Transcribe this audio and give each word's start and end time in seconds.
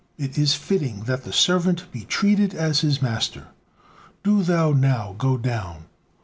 It 0.17 0.35
is 0.35 0.55
fitting 0.55 1.03
that 1.03 1.25
the 1.25 1.31
servant 1.31 1.91
be 1.91 2.05
treated 2.05 2.55
as 2.55 2.79
his 2.79 3.03
master. 3.03 3.49
Do 4.23 4.41
thou 4.41 4.71
now 4.71 5.13
go 5.15 5.37
down. 5.37 5.85